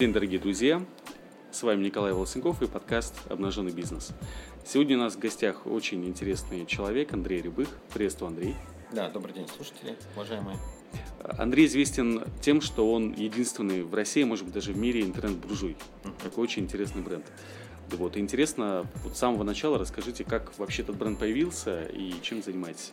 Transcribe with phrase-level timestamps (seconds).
[0.00, 0.84] день, дорогие друзья!
[1.52, 4.10] С вами Николай Волосенков и подкаст «Обнаженный бизнес».
[4.66, 7.68] Сегодня у нас в гостях очень интересный человек Андрей Рябых.
[7.92, 8.56] Приветствую, Андрей.
[8.90, 10.58] Да, добрый день, слушатели, уважаемые.
[11.38, 15.76] Андрей известен тем, что он единственный в России, может быть, даже в мире интернет-буржуй.
[16.24, 17.24] Такой очень интересный бренд.
[17.92, 22.92] Вот, интересно, вот с самого начала расскажите, как вообще этот бренд появился и чем занимаетесь?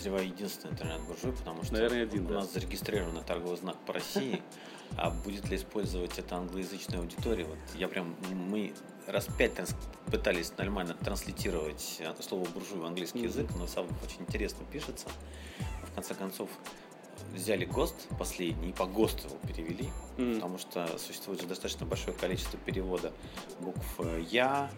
[0.00, 2.34] Подозреваю, единственный интернет-буржуй, потому что Наверное, один, у да.
[2.36, 4.42] нас зарегистрирован торговый знак по России,
[4.96, 7.44] а будет ли использовать это англоязычная аудитория?
[7.44, 8.72] Вот я прям, мы
[9.06, 9.52] раз пять
[10.10, 15.06] пытались нормально транслитировать это слово буржуй в английский язык, но сам очень интересно пишется.
[15.90, 16.48] В конце концов,
[17.34, 20.34] взяли ГОСТ последний и по ГОСТу его перевели, Мгм.
[20.36, 23.12] потому что существует же достаточно большое количество перевода
[23.60, 24.70] букв Я,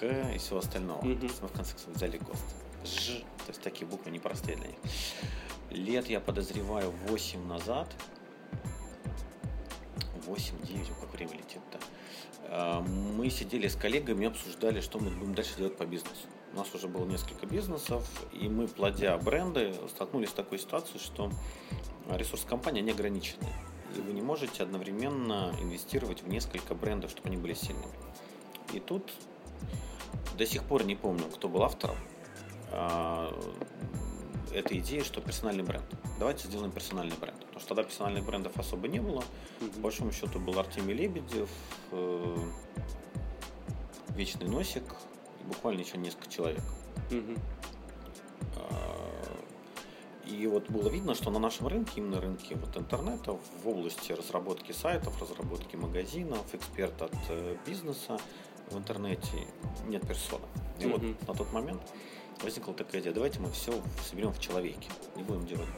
[0.00, 1.04] Х и всего остального.
[1.04, 1.20] Мгм.
[1.20, 2.56] То есть мы в конце концов взяли ГОСТ.
[2.84, 4.78] Ж, то есть такие буквы непростые для них.
[5.70, 7.88] Лет, я подозреваю, 8 назад,
[10.26, 11.78] 8-9, как время летит-то,
[12.48, 16.26] а, мы сидели с коллегами и обсуждали, что мы будем дальше делать по бизнесу.
[16.52, 21.30] У нас уже было несколько бизнесов, и мы, плодя бренды, столкнулись с такой ситуацией, что
[22.10, 23.46] ресурс компании не ограничены.
[23.96, 27.92] И вы не можете одновременно инвестировать в несколько брендов, чтобы они были сильными.
[28.72, 29.12] И тут
[30.36, 31.96] до сих пор не помню, кто был автором
[32.72, 33.32] а,
[34.52, 35.84] этой идеи, что персональный бренд.
[36.18, 37.38] Давайте сделаем персональный бренд.
[37.40, 39.22] Потому что тогда персональных брендов особо не было.
[39.58, 39.82] По Мгм.
[39.82, 41.50] большому счету был Артемий Лебедев,
[41.92, 42.36] э,
[44.10, 44.82] Вечный Носик
[45.40, 46.62] и буквально еще несколько человек.
[48.56, 49.36] А,
[50.26, 53.32] И вот было видно, что на нашем рынке, именно рынке вот интернета,
[53.64, 58.16] в области разработки сайтов, разработки магазинов, эксперт от э, бизнеса
[58.70, 59.48] в интернете
[59.88, 60.44] нет персоны.
[60.78, 60.92] И Мгм.
[60.92, 61.82] вот на тот момент
[62.42, 63.72] возникла такая идея, давайте мы все
[64.08, 64.88] соберем в человеке.
[65.16, 65.68] Не будем делать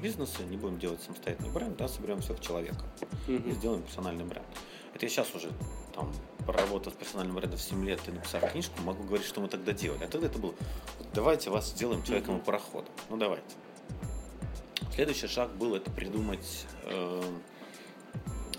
[0.00, 2.84] бизнесы, не будем делать самостоятельный бренд, да, соберем все в человека
[3.26, 3.52] и Мгм.
[3.52, 4.46] сделаем персональный бренд.
[4.94, 5.50] Это я сейчас уже
[5.94, 6.12] там
[6.46, 10.04] проработав с персональным брендом 7 лет и написав книжку, могу говорить, что мы тогда делали.
[10.04, 10.54] А тогда это было,
[11.14, 12.92] давайте вас сделаем человеком и пароходом.
[13.08, 13.46] Ну давайте.
[14.94, 17.22] Следующий шаг был это придумать, э,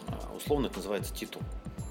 [0.07, 1.41] а, условно это называется титул.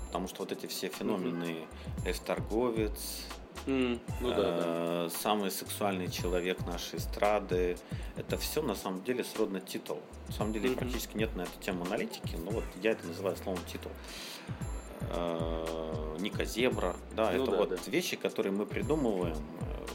[0.09, 1.67] Потому что вот эти все феномены,
[2.05, 3.23] F-торговец,
[3.67, 4.63] М, Ну да, да.
[5.07, 7.77] э, самый сексуальный человек нашей эстрады.
[8.17, 10.01] Это все на самом деле сродно титул.
[10.29, 10.79] На самом деле Мгм.
[10.79, 13.91] практически нет на эту тему аналитики, но вот я это называю словом титул.
[15.11, 17.77] Э, Ника Зебра, да, Ну это да, вот да.
[17.87, 19.37] вещи, которые мы придумываем.
[19.61, 19.87] э,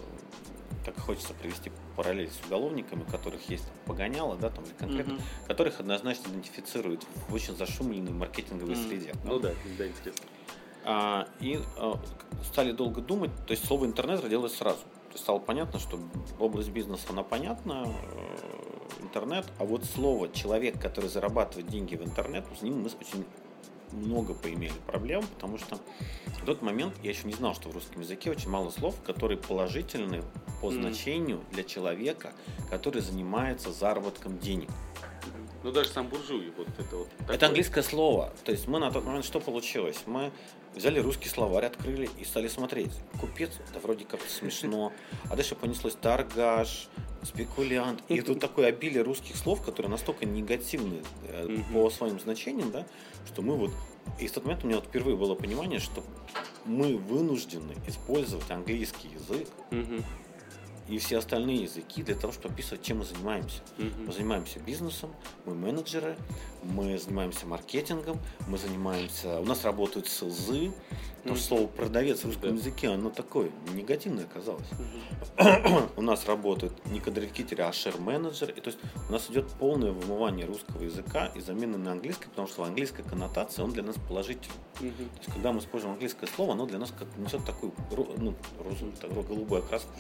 [0.86, 5.22] Так хочется привести параллель с уголовниками, которых есть там, погоняло, да, там или конкретно, Мгм.
[5.48, 9.14] которых однозначно идентифицируют в очень зашумленной маркетинговой М, среде.
[9.24, 10.26] Ну да, да, интересно.
[10.92, 12.00] А, и а,
[12.44, 14.80] стали долго думать, то есть слово интернет родилось сразу.
[14.80, 16.00] То есть стало понятно, что
[16.40, 22.44] область бизнеса, она понятна, э, интернет, а вот слово человек, который зарабатывает деньги в интернет,
[22.58, 23.24] с ним мы очень
[23.92, 25.78] много поимели проблем, потому что
[26.42, 29.38] в тот момент я еще не знал, что в русском языке очень мало слов, которые
[29.38, 30.24] положительны
[30.60, 32.34] по значению для человека,
[32.72, 34.72] который занимается заработком денег.
[35.64, 37.10] Ну даже сам буржуй, вот это вот.
[37.18, 37.36] такое.
[37.36, 38.34] Это английское слово.
[38.46, 39.98] То есть мы на тот момент что получилось?
[40.06, 40.32] Мы
[40.76, 42.92] взяли русский словарь, открыли и стали смотреть.
[43.20, 44.94] Купец, да вроде как смешно.
[45.30, 46.88] А дальше понеслось торгаш,
[47.24, 48.02] спекулянт.
[48.08, 52.86] И тут такое обилие русских слов, которые настолько негативны э, по своим значениям, да,
[53.28, 53.72] что мы вот...
[54.18, 56.04] И в тот момент у меня вот впервые было понимание, что
[56.66, 59.48] мы вынуждены использовать английский язык.
[60.90, 63.62] И все остальные языки для того, чтобы описывать, чем мы занимаемся.
[63.78, 64.06] Мгм.
[64.08, 65.14] Мы занимаемся бизнесом,
[65.46, 66.18] мы менеджеры,
[66.64, 69.40] мы занимаемся маркетингом, мы занимаемся...
[69.40, 70.72] У нас работают СЛЗы,
[71.18, 74.68] потому что слово продавец в русском языке, оно такое негативное оказалось.
[74.72, 75.90] Мгм.
[75.98, 78.54] У нас работают не кадрикитеры, а шер-менеджеры.
[78.54, 82.48] И то есть у нас идет полное вымывание русского языка и замена на английский, потому
[82.48, 84.56] что английская коннотация, он для нас положительный.
[84.80, 84.96] Мгм.
[84.96, 87.74] То есть, когда мы используем английское слово, оно для нас как несет такую
[88.18, 89.92] ну, розовую, так, ро- голубую окраску.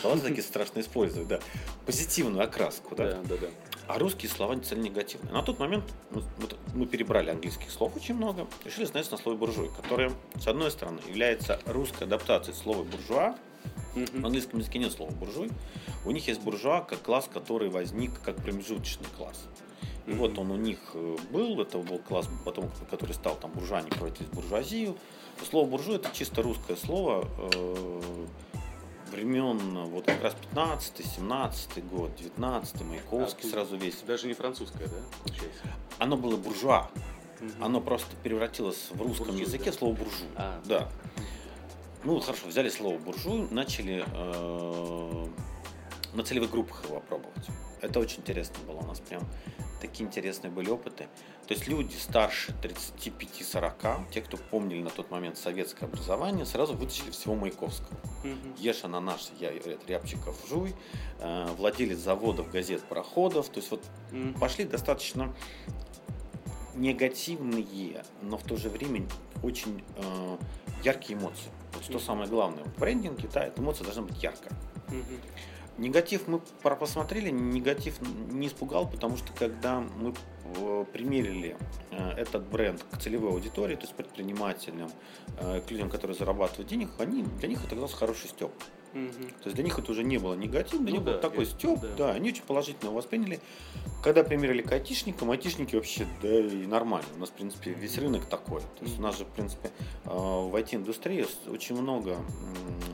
[0.00, 1.40] Слова такие страшно использовать, да.
[1.86, 3.12] Позитивную окраску, да.
[3.12, 3.46] Да, да, да.
[3.86, 5.32] А русские слова цель негативные.
[5.32, 9.38] На тот момент мы, мы- мы перебрали английских слов очень много, решили остановиться на слове
[9.38, 13.36] буржуй, которое, с одной стороны, является русской адаптацией слова буржуа.
[13.94, 14.26] В Мгм.
[14.26, 15.50] английском языке нет слова буржуй.
[16.04, 19.44] У них есть буржуа как класс, который возник как промежуточный класс.
[20.06, 20.18] И Мгм.
[20.18, 23.90] вот он у них э, был, это был класс, потом, который стал там буржуа, они
[23.90, 24.96] превратились в буржуазию.
[25.48, 28.26] Слово буржуй это чисто русское слово э,
[29.14, 33.96] времен вот как раз 15-17 год, 19 Маяковский А, сразу весь.
[34.06, 35.62] Даже не французская, да, получается?
[35.98, 36.90] Оно было буржуа.
[37.60, 39.70] Оно просто превратилось в русском Буржуй, языке да.
[39.72, 40.28] в слово буржуй.
[40.36, 40.60] А.
[40.64, 40.88] Да.
[42.04, 45.26] Ну, хорошо, взяли слово буржуй, начали э,
[46.14, 47.46] на целевых группах его опробовать.
[47.80, 48.78] Это очень интересно было.
[48.78, 49.22] У нас прям
[49.80, 51.08] такие интересные были опыты.
[51.46, 57.10] То есть люди старше 35-40, те, кто помнили на тот момент советское образование, сразу вытащили
[57.10, 57.98] всего Маяковского.
[58.22, 58.54] Мгм.
[58.56, 59.50] Еша наш, я
[59.86, 60.74] Рябчиков, Жуй,
[61.18, 63.50] э, владелец заводов, газет, пароходов.
[63.50, 64.34] То есть вот Мгм.
[64.34, 65.34] пошли достаточно
[66.74, 69.06] негативные, но в то же время
[69.42, 70.36] очень э,
[70.82, 71.50] яркие эмоции.
[71.74, 74.52] Вот что самое главное в брендинге, да, эта эмоция должна быть яркая.
[74.88, 75.20] Мгм.
[75.76, 78.00] Негатив мы посмотрели, негатив
[78.30, 80.14] не испугал, потому что когда мы
[80.92, 81.56] примерили
[81.90, 84.90] э, этот бренд к целевой аудитории, то есть предпринимателям,
[85.38, 88.52] э, к людям, которые зарабатывают денег, они, для них это оказался хороший степ.
[88.92, 89.10] Мгм.
[89.12, 91.46] То есть для них это уже не было негативно, для Ну них да, был такой
[91.46, 91.88] степ, да.
[91.96, 92.10] да.
[92.12, 93.40] они очень положительно его восприняли.
[94.04, 97.08] Когда примерили к айтишникам, айтишники вообще, да и нормально.
[97.16, 98.60] У нас, в принципе, весь рынок такой.
[98.60, 99.70] То есть у нас же, в принципе,
[100.04, 102.18] э, в IT-индустрии очень много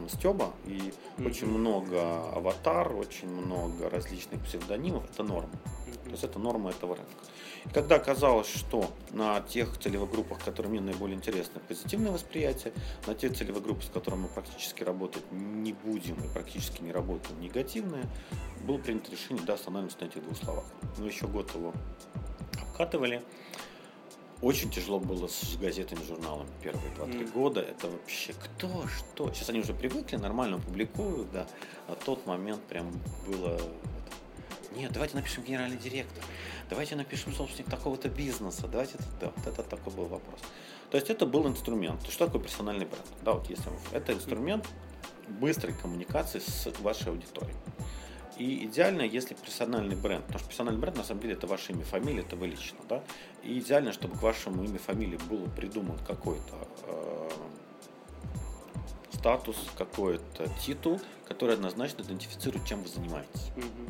[0.08, 0.80] стеба и
[1.18, 1.26] Мгм.
[1.26, 2.00] очень много
[2.34, 5.04] аватар, очень много различных псевдонимов.
[5.10, 5.50] Это норма.
[6.10, 7.12] То есть это норма этого рынка.
[7.64, 12.72] И когда оказалось, что на тех целевых группах, которые мне наиболее интересны, позитивное восприятие,
[13.06, 17.40] на тех целевых группах, с которыми мы практически работать не будем и практически не работаем,
[17.40, 18.04] негативное,
[18.64, 20.64] было принято решение, да, остановимся на этих двух словах.
[20.98, 21.72] Мы еще год его
[22.60, 23.22] обкатывали.
[24.42, 27.30] Очень тяжело было с газетами, журналами первые 2-3 Мгм.
[27.30, 27.60] года.
[27.60, 29.32] Это вообще кто, что.
[29.32, 31.46] Сейчас они уже привыкли, нормально публикуют, да.
[31.86, 32.90] А тот момент прям
[33.28, 33.60] было...
[34.74, 36.22] Нет, давайте напишем генеральный директор.
[36.68, 38.68] Давайте напишем собственник такого-то бизнеса.
[38.68, 40.40] Давайте это, да, вот это такой был вопрос.
[40.90, 42.02] То есть это был инструмент.
[42.08, 43.06] Что такое персональный бренд?
[43.22, 44.68] Да, вот если это инструмент
[45.28, 47.56] быстрой коммуникации с вашей аудиторией.
[48.36, 51.84] И идеально, если персональный бренд, потому что персональный бренд на самом деле это ваше имя,
[51.84, 53.02] фамилия, это вы лично, да.
[53.42, 57.30] И идеально, чтобы к вашему имя, фамилии был придуман какой-то э,
[59.12, 63.50] статус, какой-то титул, который однозначно идентифицирует, чем вы занимаетесь.
[63.56, 63.88] Мгм.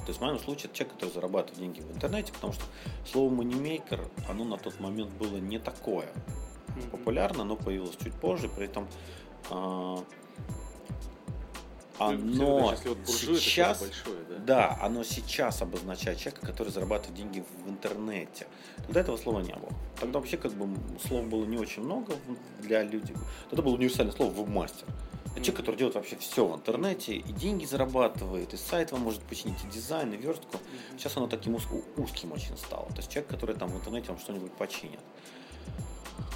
[0.00, 2.64] То есть в моем случае это человек, который зарабатывает деньги в интернете, потому что
[3.10, 6.08] слово манимейкер, оно на тот момент было не такое
[6.90, 8.88] популярно, оно появилось чуть позже, при этом
[12.00, 14.38] Ну, оно если вот сейчас, большое, да?
[14.38, 18.46] да, оно сейчас обозначает человека, который зарабатывает деньги в интернете.
[18.86, 19.70] Тогда этого слова не было.
[20.00, 20.66] Тогда вообще как бы
[21.06, 22.14] слов было не очень много
[22.60, 23.14] для людей.
[23.50, 24.86] Тогда было универсальное слово веб-мастер.
[25.26, 29.22] Это человек, который делает вообще все в интернете, и деньги зарабатывает, и сайт вам может
[29.22, 30.58] починить, и дизайн, и верстку.
[30.96, 32.86] Сейчас оно таким уз- узким очень стало.
[32.88, 34.98] То есть человек, который там в интернете вам что-нибудь починит.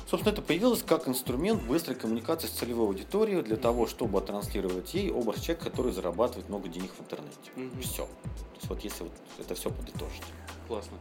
[0.08, 5.10] Собственно, это появилось как инструмент быстрой коммуникации с целевой аудиторией для того, чтобы транслировать ей
[5.10, 7.50] образ человека, который зарабатывает много денег в интернете.
[7.56, 7.80] Мгм.
[7.80, 8.04] Все.
[8.04, 10.22] То есть вот если вот это все подытожить.
[10.68, 10.98] Классно.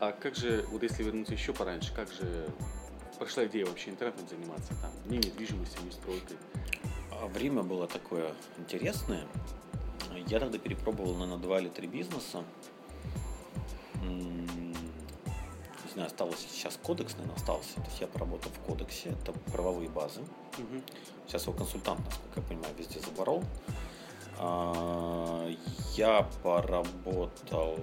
[0.00, 2.48] А как же, вот если вернуться еще пораньше, как же
[3.18, 4.74] прошла идея вообще интернетом заниматься?
[4.80, 6.36] Там, не недвижимостью, не стройкой.
[7.12, 9.26] А время было такое интересное.
[10.26, 12.44] Я тогда перепробовал, наверное, два или три бизнеса.
[14.02, 14.74] Не
[15.92, 17.74] знаю, осталось сейчас кодекс, наверное, остался.
[17.76, 20.20] То есть я поработал в кодексе, это правовые базы.
[20.58, 20.82] Мгм.
[21.26, 23.42] Сейчас его консультант, насколько я понимаю, везде заборол.
[24.38, 25.50] А,
[25.96, 27.78] Я поработал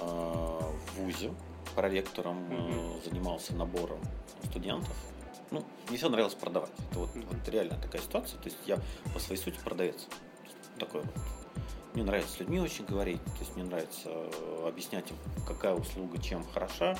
[0.00, 1.32] а, в ВУЗе
[1.78, 3.00] проректором, Мгм.
[3.04, 4.00] занимался набором
[4.44, 4.96] студентов.
[5.52, 6.72] Ну, мне все нравилось продавать.
[6.90, 7.26] Это вот, Мгм.
[7.30, 8.38] вот реально такая ситуация.
[8.40, 8.78] То есть я
[9.14, 10.06] по своей сути продавец.
[10.78, 11.14] Такой вот.
[11.94, 15.16] Мне нравится с людьми очень говорить, то есть мне нравится э, объяснять им,
[15.46, 16.96] какая услуга чем хороша.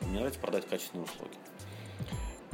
[0.00, 1.36] Мне нравится продать качественные услуги.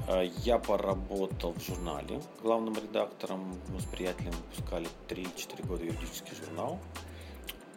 [0.08, 3.56] Э, Я поработал в журнале главным редактором.
[3.68, 6.78] Мы с приятелем выпускали 3-4 года юридический журнал.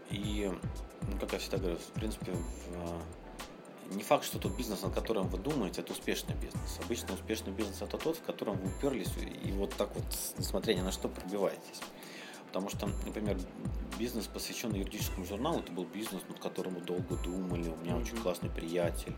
[0.10, 0.52] И,
[1.04, 3.02] ну, как я всегда говорю, в принципе, в-
[3.96, 6.80] не факт, что тот бизнес, над которым вы думаете, это успешный бизнес.
[6.84, 9.12] Обычно успешный бизнес это тот, в котором вы уперлись
[9.44, 10.06] и вот так вот,
[10.38, 11.82] несмотря ни на что, пробиваетесь.
[12.48, 13.38] Потому что, например,
[13.98, 17.70] бизнес, посвященный юридическому журналу, это был бизнес, над которым мы долго думали.
[17.70, 19.16] У меня очень классный приятель.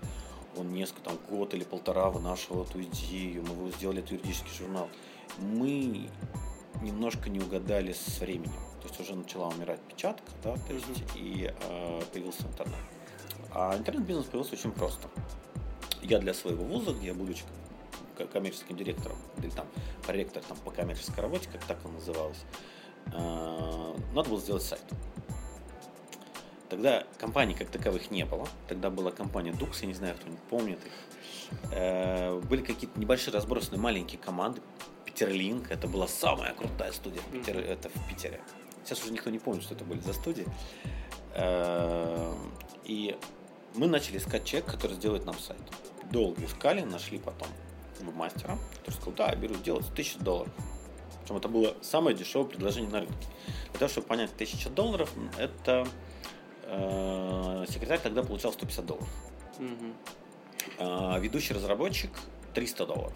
[0.56, 3.44] Он несколько, там, год или полтора вынашивал эту идею.
[3.44, 4.88] Мы сделали этот юридический журнал.
[5.40, 6.10] Мы
[6.82, 8.52] немножко не угадали с временем.
[8.82, 12.76] То есть уже начала умирать печатка, да, то есть и э, появился интернет.
[13.56, 15.08] А интернет-бизнес появился очень просто.
[16.02, 17.44] Я для своего вуза, где я будучи
[18.32, 19.66] коммерческим директором, или там
[20.06, 22.44] проректор там, по коммерческой работе, как так он называлось,
[23.08, 24.82] э, надо было сделать сайт.
[26.70, 28.48] Тогда компаний как таковых не было.
[28.68, 30.92] Тогда была компания Dux, я не знаю, кто-нибудь помнит их.
[31.72, 34.62] Э, Были какие-то небольшие разбросанные маленькие команды.
[35.06, 37.70] Питерлинк, это была самая крутая студия в Питере, Мгм.
[37.70, 38.42] это в Питере.
[38.84, 40.46] Сейчас уже никто не помнит, что это были за студии.
[41.36, 42.34] Э,
[42.86, 43.18] И
[43.76, 45.60] мы начали искать человека, который сделает нам сайт.
[46.12, 47.48] Долго искали, нашли потом
[48.16, 50.52] мастера, который сказал, да, я беру делать 1000 долларов.
[51.22, 53.28] Причем это было самое дешевое предложение на рынке.
[53.72, 55.88] Для того, чтобы понять 1000 долларов, это
[56.64, 59.10] э, секретарь тогда получал 150 долларов.
[60.80, 62.12] А ведущий разработчик
[62.54, 63.14] 300 долларов.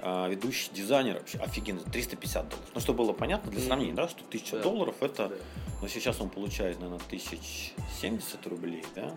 [0.00, 2.70] А ведущий дизайнер вообще офигенно 350 долларов.
[2.74, 4.62] Ну, чтобы было понятно для сравнения, да, что 1000 Да.
[4.62, 5.34] долларов это, Да.
[5.82, 9.12] ну, сейчас он получает, наверное, 1070 рублей, да,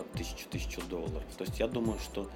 [0.00, 1.24] там, 1000, 1000 долларов.
[1.36, 2.28] То есть я думаю, что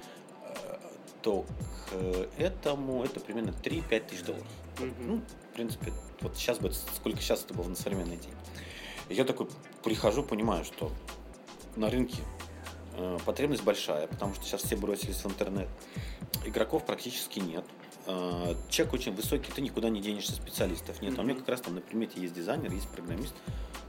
[0.43, 0.77] э,
[1.21, 1.45] то
[1.89, 1.95] к
[2.37, 4.47] этому это примерно 3-5 тысяч долларов.
[4.79, 5.07] Мгм.
[5.07, 8.33] Ну, в принципе, вот сейчас бы, сколько сейчас это было на современный день.
[9.09, 9.47] И я такой
[9.83, 10.91] прихожу, понимаю, что
[11.75, 12.21] на рынке
[12.97, 15.67] э, потребность большая, потому что сейчас все бросились в интернет.
[16.45, 17.65] Игроков практически нет.
[18.07, 21.17] Э, чек очень высокий, ты никуда не денешься, специалистов нет.
[21.17, 23.33] А у меня как раз там на примете есть дизайнер, есть программист.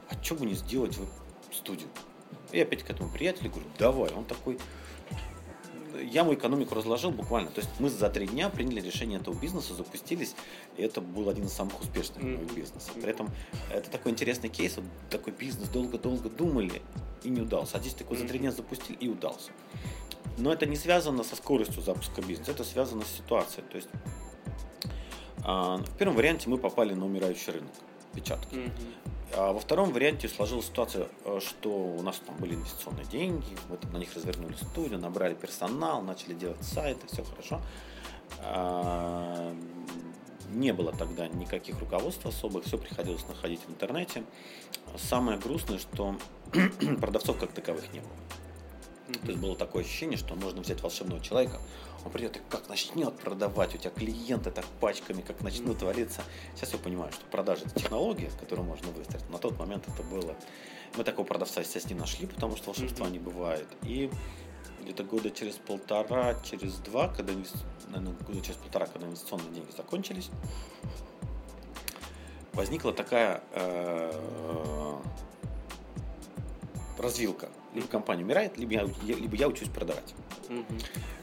[0.08, 1.88] А что бы не сделать в студию?
[2.52, 4.10] И опять к этому приятелю говорю, давай.
[4.12, 4.58] Он такой,
[6.02, 7.50] я ему экономику разложил буквально.
[7.50, 10.34] То есть мы за три дня приняли решение этого бизнеса, запустились,
[10.76, 12.36] и это был один из самых успешных Мгм.
[12.36, 12.92] моих бизнесов.
[12.94, 13.28] При этом
[13.72, 16.82] это такой интересный кейс, вот такой бизнес долго-долго думали
[17.24, 17.78] и не удался.
[17.78, 19.50] А здесь такой за три дня запустили и удался.
[20.38, 23.64] Но это не связано со скоростью запуска бизнеса, это связано с ситуацией.
[23.70, 23.88] То есть
[25.44, 27.72] а, в первом варианте мы попали на умирающий рынок
[28.14, 28.54] печатки.
[28.54, 28.70] Мгм.
[29.34, 33.76] А во втором варианте сложилась ситуация, э, что у нас там были инвестиционные деньги, мы
[33.76, 37.60] там на них развернули студию, набрали персонал, начали делать сайты, все хорошо.
[38.40, 39.54] А,
[40.50, 44.22] Не было тогда никаких руководств особых, все приходилось находить в интернете.
[44.96, 46.16] Самое грустное, что
[47.00, 48.10] продавцов как таковых не было.
[49.06, 51.60] То есть было такое ощущение, что можно взять волшебного человека,
[52.04, 56.22] он придет и как начнет продавать, у тебя клиенты так пачками, как начнут валиться.
[56.54, 59.28] Сейчас я понимаю, что продажа это технология, которую можно выстроить.
[59.30, 60.34] На тот момент это было.
[60.96, 63.12] Мы такого продавца, естественно, не нашли, потому что волшебства Мгм.
[63.12, 63.68] не бывает.
[63.82, 64.10] И
[64.82, 67.32] где-то года через полтора, через два, когда
[67.88, 70.30] наверное, года через полтора, когда инвестиционные деньги закончились,
[72.52, 75.00] возникла такая э,
[76.98, 77.48] развилка.
[77.76, 80.14] Либо компания умирает, либо я, либо я учусь продавать.
[80.48, 80.64] Мгм.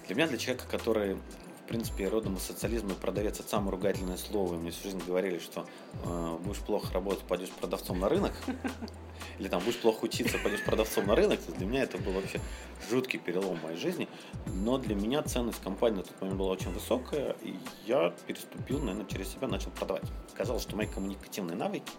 [0.06, 4.18] Для меня, для человека, который, в принципе, родом из социализма, и продавец это самое ругательное
[4.18, 4.54] слово.
[4.54, 5.66] И мне всю жизнь говорили, что
[6.06, 8.34] э, будешь плохо работать, пойдешь продавцом на рынок.
[9.40, 11.40] Или там будешь плохо учиться, пойдешь продавцом на рынок.
[11.58, 12.40] Для меня это был вообще
[12.88, 14.08] жуткий перелом в моей жизни.
[14.46, 17.36] Но для меня ценность компании на тот момент была очень высокая.
[17.42, 17.56] И
[17.88, 20.06] я переступил, наверное, через себя, начал продавать.
[20.36, 21.92] Оказалось, что мои коммуникативные навыки,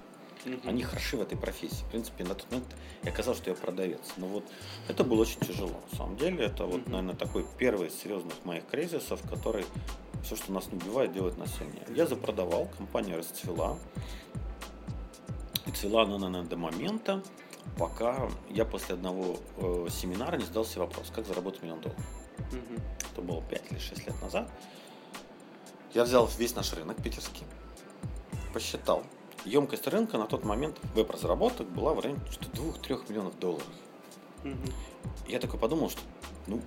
[0.45, 0.61] Мгм.
[0.69, 1.83] они хороши в этой профессии.
[1.85, 4.01] В принципе, на тот момент я оказалось, что я продавец.
[4.17, 4.45] Но вот
[4.89, 5.81] это было очень тяжело.
[5.91, 6.93] На самом деле, это вот, Мгм.
[6.93, 9.65] наверное, такой первый из серьезных моих кризисов, который
[10.23, 11.85] все, что нас не убивает, делает нас сильнее.
[11.95, 13.77] Я запродавал, компания расцвела.
[15.67, 17.23] И цвела она, наверное, до момента,
[17.79, 22.05] пока я после одного э, семинара не задал себе вопрос, как заработать миллион долларов.
[22.53, 22.83] Мгм.
[23.13, 24.51] Это было 5 или 6 лет назад.
[25.95, 27.45] Я взял весь наш рынок питерский,
[28.53, 29.05] посчитал.
[29.45, 32.21] Емкость рынка на тот момент веб-разработок была в районе
[32.53, 33.67] 2-3 миллионов долларов.
[34.45, 36.01] И я такой подумал, что
[36.47, 36.61] ну,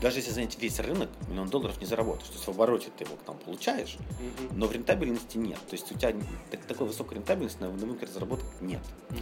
[0.00, 2.28] даже если занять весь рынок, миллион долларов не заработаешь.
[2.28, 4.58] То есть в обороте ты его там получаешь, Мгм.
[4.58, 5.58] но в рентабельности нет.
[5.68, 6.14] То есть у тебя
[6.50, 8.82] так- такой высокой рентабельности на рынке разработок нет.
[9.10, 9.20] Мгм.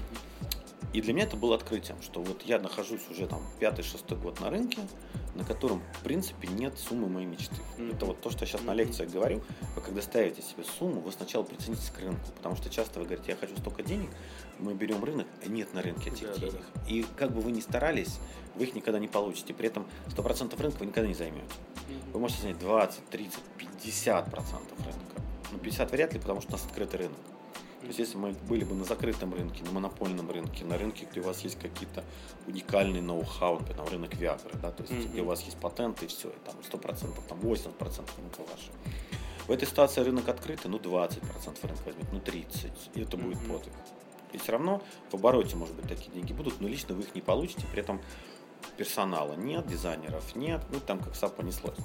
[0.97, 4.49] И для меня это было открытием, что вот я нахожусь уже там пятый-шестой год на
[4.49, 4.79] рынке,
[5.35, 7.55] на котором, в принципе, нет суммы моей мечты.
[7.77, 7.91] Мгм.
[7.91, 8.79] Это вот то, что я сейчас на Мгм.
[8.79, 9.43] лекциях говорю.
[9.75, 13.33] Вы когда ставите себе сумму, вы сначала приценитесь к рынку, потому что часто вы говорите,
[13.33, 14.09] я хочу столько денег,
[14.59, 16.63] мы берем рынок, а нет на рынке этих Да, да, денег.
[16.89, 18.19] И как бы вы ни старались,
[18.55, 19.53] вы их никогда не получите.
[19.53, 21.45] При этом 100% рынка вы никогда не займете.
[21.89, 22.21] Вы Мгм.
[22.21, 25.23] можете занять 20, 30, 50% рынка.
[25.53, 27.19] Ну, 50 вряд ли, потому что у нас открытый рынок.
[27.87, 31.21] То есть, если мы были бы на закрытом рынке, на монопольном рынке, на рынке, где
[31.21, 32.03] у вас есть какие-то
[32.49, 35.13] уникальные ноу-хау, например, там, рынок Виагры, да, то есть, Мгм.
[35.13, 38.73] где у вас есть патенты и все, и там 100%, там 80% рынка ваше.
[39.47, 43.53] В этой ситуации рынок открытый, ну 20% рынка возьмет, ну 30%, и это будет Мгм.
[43.53, 43.75] подвиг.
[44.33, 47.21] И все равно в обороте, может быть, такие деньги будут, но лично вы их не
[47.21, 48.01] получите, при этом
[48.77, 51.79] персонала нет, дизайнеров нет, ну там как сап понеслось.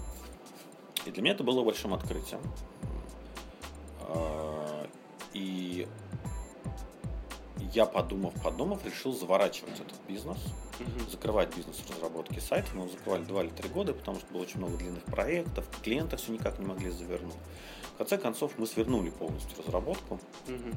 [1.05, 2.41] И для меня это было большим открытием.
[5.33, 5.87] И
[7.73, 10.37] я, подумав, подумав, решил заворачивать этот бизнес,
[10.79, 11.09] Мгм.
[11.09, 12.67] закрывать бизнес в разработке сайта.
[12.73, 16.17] Мы его закрывали 2 или 3 года, потому что было очень много длинных проектов, клиенты
[16.17, 17.35] все никак не могли завернуть.
[17.93, 20.75] В конце концов, мы свернули полностью разработку Мгм.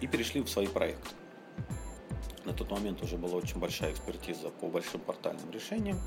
[0.00, 1.10] и перешли в свои проекты.
[2.44, 6.00] На тот момент уже была очень большая экспертиза по большим портальным решениям.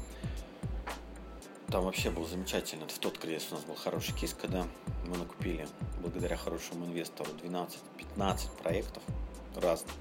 [1.67, 2.87] Там вообще был замечательно.
[2.87, 4.65] В тот кризис у нас был хороший кейс, когда
[5.07, 5.67] мы накупили,
[6.05, 9.01] благодаря хорошему инвестору, 12-15 проектов
[9.55, 9.91] разных.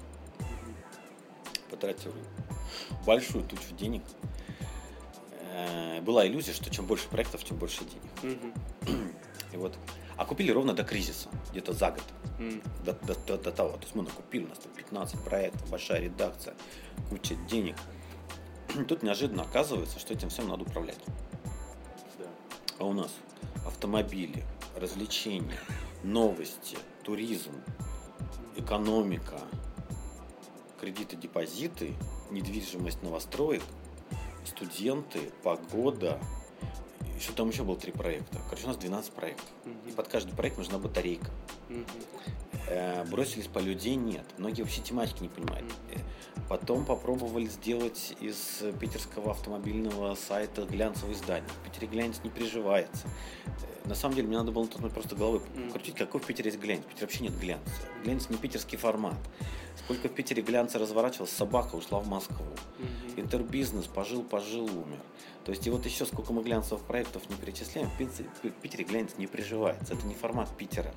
[1.71, 2.13] Потратили
[3.07, 4.03] большую тучу денег.
[5.41, 8.53] Э, Была иллюзия, что чем больше проектов, тем больше денег.
[9.51, 9.75] И вот,
[10.15, 12.03] А купили ровно до кризиса, где-то за год.
[12.37, 12.63] Mm.
[12.83, 13.71] До, до, до, до того.
[13.71, 16.53] То есть мы накупили, у нас там 15 проектов, большая редакция,
[17.09, 17.77] куча денег.
[18.87, 20.99] Тут неожиданно оказывается, что этим всем надо управлять.
[22.77, 23.11] А у нас
[23.65, 24.43] автомобили,
[24.75, 25.57] развлечения,
[26.05, 27.51] новости, туризм,
[28.55, 29.41] экономика,
[30.79, 31.93] кредиты, депозиты,
[32.29, 33.63] недвижимость новостроек,
[34.45, 36.19] студенты, погода,
[37.17, 38.39] еще там еще было три проекта.
[38.49, 39.45] Короче, у нас 12 проектов.
[39.63, 39.89] Mm-hmm.
[39.89, 41.31] И под каждый проект нужна батарейка.
[41.69, 41.85] Mm-hmm.
[42.67, 44.25] Э, бросились по людей нет.
[44.37, 45.65] Многие вообще тематики не понимают.
[45.65, 46.34] Mm-hmm.
[46.47, 51.49] Потом попробовали сделать из питерского автомобильного сайта глянцевое издание.
[51.49, 53.07] В Питере глянец не приживается.
[53.45, 56.61] Э, на самом деле, мне надо было тут просто головой крутить, какой в Питере есть
[56.61, 56.83] глянец.
[56.83, 57.71] В Питере вообще нет глянца.
[58.03, 59.15] Глянец не питерский формат.
[59.83, 62.45] Сколько в Питере глянца разворачивалось, собака ушла в Москву.
[62.77, 63.21] Mm-hmm.
[63.21, 64.99] Интербизнес пожил, пожил, умер.
[65.45, 68.83] То есть и вот еще сколько мы глянцевых проектов не перечисляем, в, принципе, в Питере
[68.83, 69.93] глянец не приживается.
[69.93, 70.93] Это не формат Питера.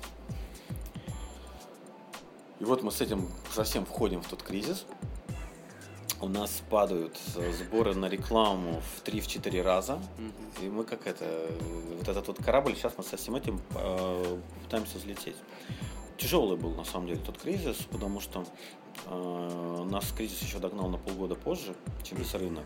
[2.59, 4.85] И вот мы с этим совсем входим в тот кризис.
[6.21, 7.17] У нас падают
[7.57, 9.93] сборы на рекламу в 3-4 раза.
[9.93, 10.65] Mm-hmm.
[10.65, 11.49] И мы как это,
[11.97, 15.37] вот этот вот корабль, сейчас мы со всем этим э, пытаемся взлететь.
[16.17, 18.45] Тяжелый был на самом деле тот кризис, потому что
[19.05, 21.73] э, нас кризис еще догнал на полгода позже,
[22.03, 22.65] чем весь рынок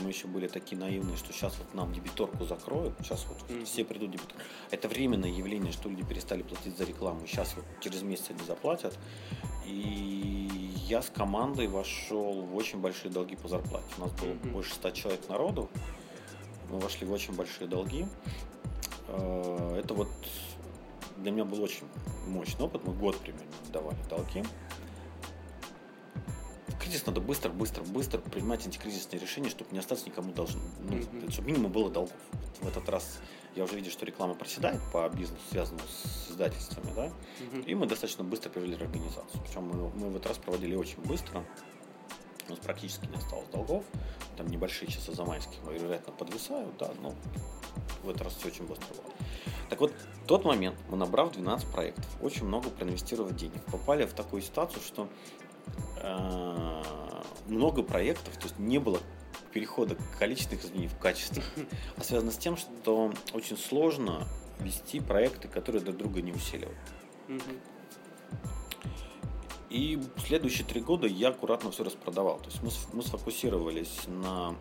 [0.00, 3.64] мы еще были такие наивные, что сейчас вот нам дебиторку закроют, сейчас вот mm-hmm.
[3.64, 4.40] все придут дебиторку.
[4.70, 8.98] Это временное явление, что люди перестали платить за рекламу, сейчас вот через месяц они заплатят.
[9.66, 13.86] И я с командой вошел в очень большие долги по зарплате.
[13.98, 14.52] У нас было mm-hmm.
[14.52, 15.70] больше 100 человек народу,
[16.70, 18.06] мы вошли в очень большие долги.
[19.08, 20.08] Э, это вот
[21.18, 21.86] для меня был очень
[22.26, 24.42] мощный опыт, мы год примерно давали долги
[26.84, 31.30] кризис надо быстро, быстро, быстро принимать антикризисные решения, чтобы не остаться никому должен, ну, mm-hmm.
[31.30, 32.14] чтобы минимум было долгов.
[32.60, 33.20] В этот раз
[33.56, 37.64] я уже видел, что реклама проседает по бизнесу, связанному с издательствами, да, mm-hmm.
[37.64, 39.42] и мы достаточно быстро провели организацию.
[39.44, 41.44] Причем мы, мы в этот раз проводили очень быстро.
[42.46, 43.84] У нас практически не осталось долгов.
[44.36, 47.14] Там небольшие сейчас замайских, вероятно, подвисают, да, но
[48.02, 49.12] в этот раз все очень быстро было.
[49.70, 49.92] Так вот,
[50.22, 54.82] в тот момент мы, набрав 12 проектов, очень много проинвестировав денег, попали в такую ситуацию,
[54.82, 55.08] что
[57.46, 59.00] много проектов, то есть не было
[59.52, 61.42] перехода количественных изменений в качество,
[61.96, 64.26] а связано с тем, что очень сложно
[64.60, 66.78] вести проекты, которые друг друга не усиливают.
[69.74, 72.38] И следующие три года я аккуратно все распродавал.
[72.38, 74.54] То есть мы, мы сфокусировались на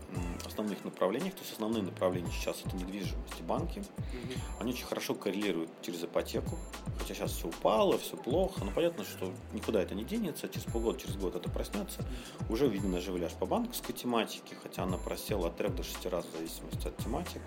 [0.43, 1.35] основных направлениях.
[1.35, 3.79] То есть основные направления сейчас это недвижимость и банки.
[3.79, 4.61] Угу.
[4.61, 6.57] Они очень хорошо коррелируют через ипотеку.
[6.97, 8.65] Хотя сейчас все упало, все плохо.
[8.65, 10.49] Но понятно, что никуда это не денется.
[10.49, 12.03] Через полгода, через год это проснется.
[12.49, 16.35] Уже виден оживляж по банковской тематике, хотя она просела от 3 до 6 раз в
[16.35, 17.41] зависимости от тематик.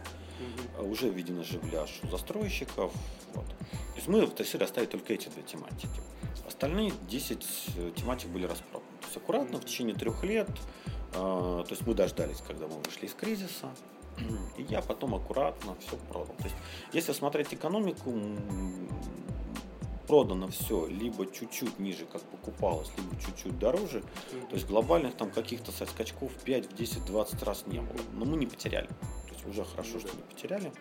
[0.78, 0.88] Угу.
[0.90, 2.92] Уже виден оживляж у застройщиков.
[3.34, 3.46] Вот.
[3.46, 6.00] То есть мы решили оставить только эти две тематики.
[6.46, 7.46] Остальные 10
[7.76, 8.90] э, тематик были распроданы.
[9.00, 10.48] То есть аккуратно в течение трех лет,
[11.12, 13.70] э, то есть мы дождались, когда мы вышли из кризиса,
[14.56, 16.34] и я потом аккуратно все продал.
[16.38, 16.56] То есть,
[16.92, 18.14] если смотреть экономику,
[20.06, 24.02] продано все либо чуть-чуть ниже, как покупалось, либо чуть-чуть дороже.
[24.48, 28.00] То есть глобальных там каких-то скачков 5, 10, 20 раз не было.
[28.14, 28.88] Но мы не потеряли.
[29.48, 30.72] Уже хорошо, что не потеряли.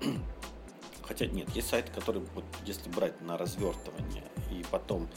[1.02, 5.08] Хотя нет, есть сайты, которые, вот, если брать на развертывание и потом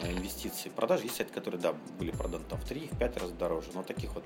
[0.00, 3.30] э, инвестиции, продажи, есть сайты, которые, да, были проданы там в 3, в 5 раз
[3.32, 4.24] дороже, но таких вот,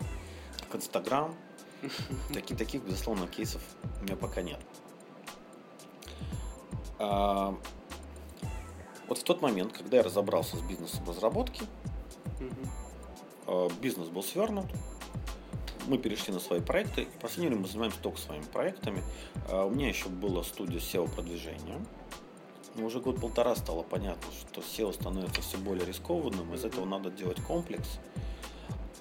[0.60, 1.34] как Инстаграм,
[2.32, 3.62] таких, таких, безусловно, кейсов
[4.00, 4.60] у меня пока нет.
[6.98, 7.56] А,
[9.08, 11.62] вот в тот момент, когда я разобрался с бизнесом разработки,
[13.46, 14.66] э, бизнес был свернут,
[15.88, 17.02] мы перешли на свои проекты.
[17.02, 19.02] И в последнее время мы занимаемся только своими проектами.
[19.48, 21.80] А, у меня еще была студия SEO-продвижения.
[22.76, 26.54] Уже год-полтора стало понятно, что SEO становится все более рискованным.
[26.54, 27.98] Из этого надо делать комплекс.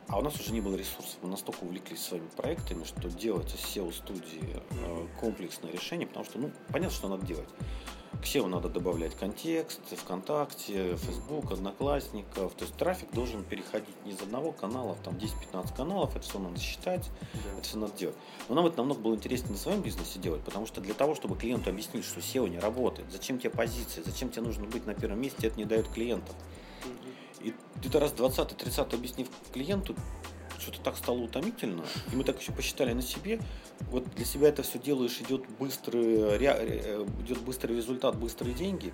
[0.08, 1.18] А у нас уже не было ресурсов.
[1.22, 6.52] Мы настолько увлеклись своими проектами, что делать из SEO-студии э, комплексное решение, потому что, ну,
[6.70, 7.50] понятно, что надо делать.
[8.22, 12.54] К SEO надо добавлять контекст, ВКонтакте, Facebook, Одноклассников.
[12.54, 16.60] То есть трафик должен переходить не из одного канала, там 10-15 каналов, это все надо
[16.60, 17.40] считать, да.
[17.58, 18.16] это все надо делать.
[18.50, 21.36] Но нам это намного было интереснее на своем бизнесе делать, потому что для того, чтобы
[21.36, 25.22] клиенту объяснить, что SEO не работает, зачем тебе позиции, зачем тебе нужно быть на первом
[25.22, 26.36] месте, это не дает клиентам.
[27.42, 29.96] И ты раз 20-30 объяснив клиенту,
[30.60, 33.40] что-то так стало утомительно, и мы так еще посчитали на себе,
[33.92, 38.94] вот для себя это все делаешь, идет быстрый, э, идет быстрый результат, быстрые деньги,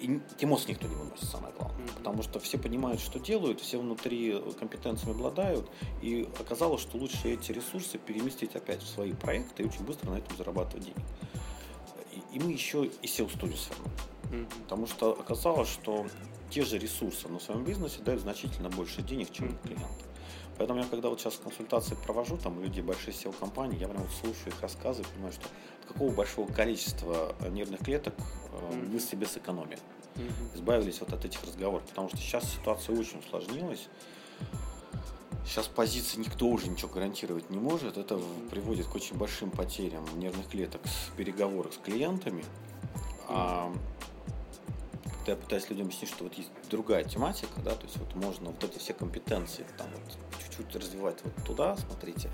[0.00, 4.40] и мозг никто не выносит, самое главное, потому что все понимают, что делают, все внутри
[4.58, 5.70] компетенциями обладают,
[6.02, 10.18] и оказалось, что лучше эти ресурсы переместить опять в свои проекты и очень быстро на
[10.18, 11.00] этом зарабатывать деньги.
[12.12, 13.92] И, и мы еще и SEO-студию свернули.
[14.30, 14.62] Mm-hmm.
[14.62, 16.06] Потому что оказалось, что
[16.50, 19.78] те же ресурсы на своем бизнесе дают значительно больше денег, чем mm-hmm.
[20.58, 24.12] Поэтому я когда вот сейчас консультации провожу, там у людей большие SEO-компании, я прям вот
[24.12, 25.48] слушаю их рассказы и понимаю, что
[25.82, 28.92] от какого большого количества нервных клеток mm-hmm.
[28.92, 29.78] мы себе сэкономили.
[30.14, 30.56] Mm-hmm.
[30.56, 31.86] Избавились вот от этих разговоров.
[31.88, 33.88] Потому что сейчас ситуация очень усложнилась.
[35.44, 37.96] Сейчас позиции никто уже ничего гарантировать не может.
[37.96, 38.18] Это
[38.50, 42.44] приводит к очень большим потерям нервных клеток с переговорах с клиентами.
[43.28, 43.72] А
[45.26, 48.50] когда я пытаюсь людям объяснить, что вот есть другая тематика, да, то есть вот можно
[48.50, 52.30] вот эти все компетенции там вот чуть-чуть развивать вот туда, смотрите,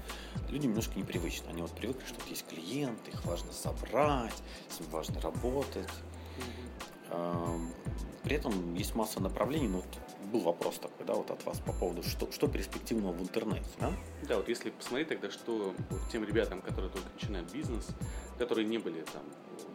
[0.50, 1.48] люди немножко непривычны.
[1.48, 4.34] Они вот привыкли, что вот есть клиенты, их важно собрать,
[4.68, 5.88] с ним важно работать.
[7.10, 7.72] Mm-hmm.
[8.24, 9.98] При этом есть масса направлений, но вот
[10.32, 13.92] был вопрос такой, да, вот от вас по поводу, что, что перспективного в интернете, да?
[14.22, 17.88] Да, вот если посмотреть тогда, что вот тем ребятам, которые только начинают бизнес,
[18.38, 19.22] которые не были там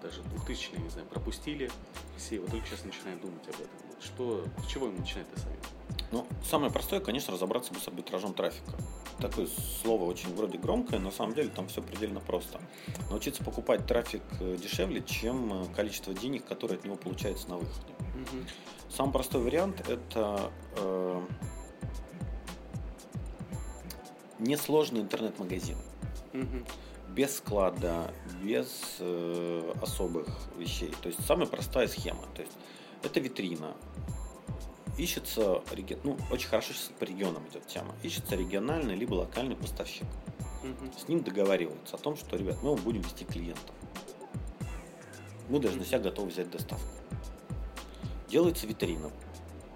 [0.01, 1.69] даже 2000 не знаю, пропустили
[2.17, 4.01] все, вот только сейчас начинают думать об этом.
[4.01, 5.59] Что, с чего им начинать это совет?
[6.11, 8.71] Ну, самое простое, конечно, разобраться с арбитражом трафика.
[9.19, 9.47] Такое
[9.81, 12.61] слово очень вроде громкое, на самом деле там все предельно просто.
[13.09, 17.96] Научиться покупать трафик э, дешевле, чем э, количество денег, которое от него получается на выходе.
[18.17, 18.43] Угу.
[18.89, 21.21] Самый простой вариант это э,
[24.39, 25.77] несложный интернет-магазин.
[26.33, 26.65] Угу.
[27.09, 30.27] Без склада, без э, особых
[30.57, 30.93] вещей.
[31.01, 32.23] То есть самая простая схема.
[32.35, 32.53] То есть
[33.03, 33.75] это витрина.
[34.97, 35.61] Ищется,
[36.03, 37.93] ну, очень хорошо сейчас по регионам идет тема.
[38.01, 40.07] Ищется региональный либо локальный поставщик.
[40.63, 40.91] Угу.
[40.99, 43.75] С ним договариваются о том, что, ребят, мы будем вести клиентов.
[45.49, 46.96] Мы даже на себя готовы взять доставку.
[48.29, 49.11] Делается витрина.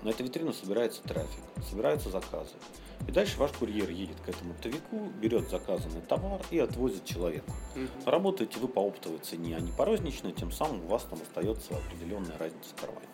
[0.04, 2.54] На эту витрину собирается трафик, собираются заказы.
[3.08, 7.52] И дальше ваш курьер едет к этому оптовику, берет заказанный товар и отвозит человеку.
[7.76, 8.10] Угу.
[8.10, 11.76] Работаете вы по оптовой цене, а не по розничной, тем самым у вас там остается
[11.76, 13.08] определенная разница в кармане.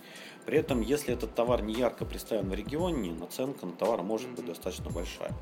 [0.45, 4.45] При этом, если этот товар не ярко представлен в регионе, наценка на товар может быть
[4.45, 5.33] достаточно большая.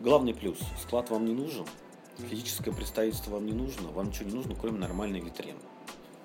[0.00, 1.66] Главный плюс– склад вам не нужен,
[2.16, 5.60] физическое представительство вам не нужно, вам ничего не нужно, кроме нормальной витрины.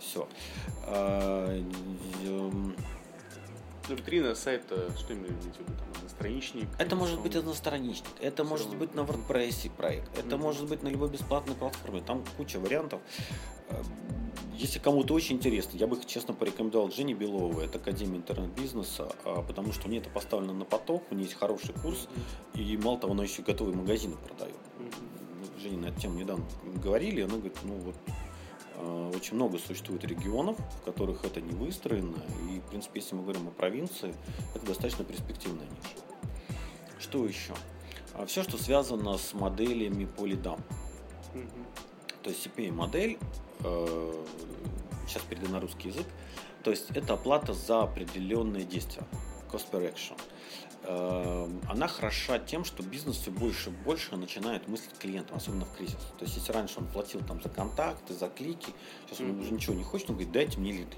[0.04, 0.28] Все.
[0.86, 1.64] А,
[2.24, 2.74] ну,
[3.90, 5.74] витрина сайта, что именно имеете в виду?
[5.78, 6.68] Там, одностраничник?
[6.78, 8.80] Это может быть одностраничник, это может равно.
[8.80, 10.38] быть на WordPress проект, это mm-hmm.
[10.38, 13.02] может быть на любой бесплатной платформе, там куча вариантов.
[13.70, 13.82] А,
[14.54, 19.72] если кому-то очень интересно, я бы честно, порекомендовал Жене Беловой, это Академия интернет-бизнеса, а, потому
[19.72, 22.08] что у нее это поставлено на поток, у нее есть хороший курс,
[22.54, 24.56] и мало того, она еще готовые магазины продает.
[25.62, 26.46] Женя на эту тему недавно
[26.84, 28.23] говорили, она говорит, ну вот Э,
[29.16, 32.18] очень много существует регионов, в которых это не выстроено.
[32.52, 34.14] И, в принципе, если мы говорим о провинции,
[34.56, 36.04] это достаточно перспективная ниша.
[37.00, 37.54] Что еще?
[38.14, 40.60] А Все, что связано с моделями по лидам.
[42.22, 43.18] То есть CPA-модель,
[43.64, 44.26] э,
[45.08, 46.06] сейчас перейду на русский язык,
[46.64, 49.04] то есть это оплата за определенные действия,
[49.52, 50.18] cost per action.
[50.86, 55.76] Эм, она хороша тем, что бизнес все больше и больше начинает мыслить клиентом, особенно в
[55.78, 56.00] кризис.
[56.18, 58.74] То есть, если раньше он платил там за контакты, за клики,
[59.06, 60.98] сейчас он уже ничего не хочет, он говорит, дайте мне лиды.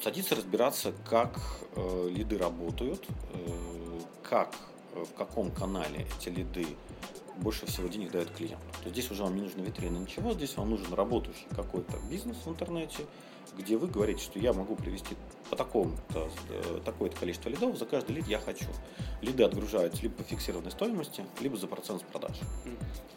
[0.00, 1.38] Садиться разбираться, как
[1.74, 4.54] э, лиды работают, э, как,
[4.94, 6.66] э, в каком канале эти лиды
[7.38, 8.64] больше всего денег дают клиенту.
[8.78, 12.36] То есть здесь уже вам не нужна витрина, ничего, здесь вам нужен работающий какой-то бизнес
[12.44, 13.06] в интернете,
[13.56, 15.16] где вы говорите, что я могу привести
[15.50, 18.66] по такому-то, э, такое-то количество лидов, за каждый лид я хочу.
[19.20, 22.38] Лиды отгружаются либо по фиксированной стоимости, либо за процент с продаж.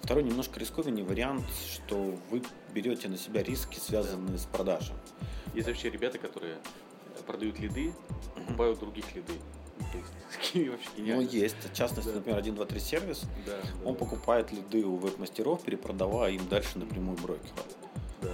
[0.01, 2.41] Второй немножко рискованнее вариант, что вы
[2.73, 4.95] берете на себя риски, связанные с продажей.
[5.53, 6.57] Есть вообще ребята, которые
[7.27, 7.93] продают лиды,
[8.35, 9.33] покупают других лиды.
[10.97, 11.55] Ну, есть.
[11.63, 12.15] В частности, да.
[12.15, 13.23] например, 1, 2, 3 сервис.
[13.45, 13.99] Да, он да.
[13.99, 17.53] покупает лиды у веб-мастеров, перепродавая им дальше напрямую брокеру.
[18.21, 18.31] Да.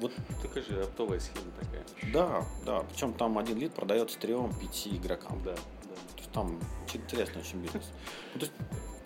[0.00, 1.84] Вот такая же оптовая схема такая.
[2.12, 2.80] Да, да.
[2.90, 5.42] Причем там один лид продается трем-пяти игрокам.
[5.42, 5.94] Да, да.
[5.94, 6.58] То есть там
[6.94, 7.84] интересный очень бизнес.
[8.34, 8.52] Ну, то есть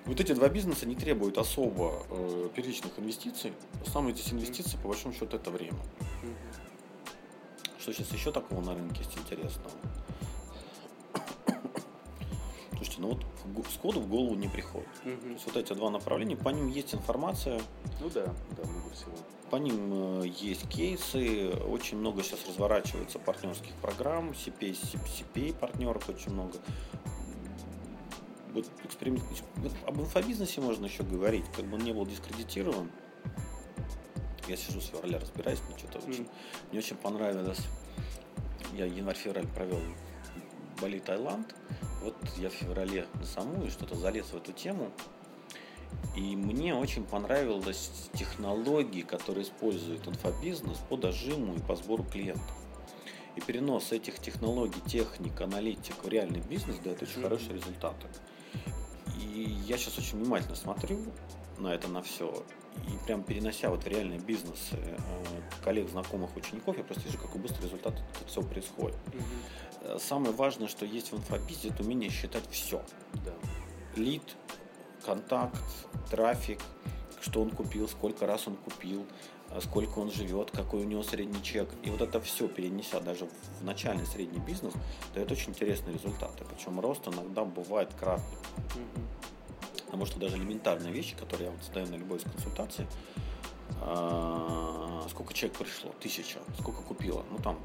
[0.06, 3.52] вот эти два бизнеса не требуют особо э, первичных инвестиций.
[3.92, 5.78] Самые здесь инвестиции, по большому счету, это время.
[7.78, 9.70] Что сейчас еще такого на рынке есть интересного?
[12.76, 14.88] Слушайте, ну вот сходу в голову не приходит.
[15.04, 15.20] Угу.
[15.20, 17.60] То есть вот эти два направления, по ним есть информация.
[18.00, 18.26] Ну да,
[18.56, 19.12] да, много всего.
[19.54, 26.32] По ним э, есть кейсы, очень много сейчас разворачивается партнерских программ, CPA, CPA партнеров очень
[26.32, 26.58] много.
[28.52, 29.22] Вот эксперимент...
[29.86, 32.90] Об инфобизнесе можно еще говорить, как бы он не был дискредитирован.
[34.48, 36.10] Я сижу с февраля, разбираюсь, мне что-то mm.
[36.10, 36.28] очень,
[36.72, 37.60] мне очень понравилось.
[38.72, 39.78] Я январь-февраль провел
[40.80, 41.54] Бали, Таиланд.
[42.02, 44.90] Вот я в феврале на саму и что-то залез в эту тему.
[46.16, 52.54] И мне очень понравилась технологии, которые использует инфобизнес по дожиму и по сбору клиентов.
[53.36, 58.06] И перенос этих технологий, техник, аналитик в реальный бизнес дает очень хорошие результаты.
[59.18, 61.00] И я сейчас очень внимательно смотрю
[61.58, 62.44] на это, на все.
[62.88, 64.96] И прям перенося вот в реальный бизнес э,
[65.62, 68.96] коллег, знакомых, учеников, я просто вижу, какой быстрый результат это все происходит.
[69.06, 69.98] Mm-hmm.
[69.98, 72.82] Самое важное, что есть в инфобизе, это умение считать все.
[73.24, 73.32] Да.
[73.96, 74.36] Лид,
[75.04, 75.62] контакт,
[76.10, 76.60] трафик,
[77.20, 79.06] что он купил, сколько раз он купил,
[79.50, 81.68] а сколько он живет, какой у него средний чек.
[81.82, 83.26] И вот это все перенеся даже
[83.60, 84.74] в начальный средний бизнес,
[85.14, 86.44] дает очень интересные результаты.
[86.44, 88.38] Причем рост иногда бывает кратный.
[89.86, 92.86] Потому что даже элементарные вещи, которые я вот задаю на любой из консультаций,
[93.80, 97.58] а, сколько человек пришло, тысяча, сколько купила, ну там